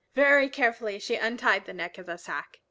[0.15, 2.57] Very carefully she untied the neck of the sack.